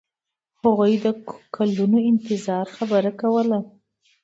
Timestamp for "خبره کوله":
2.75-3.59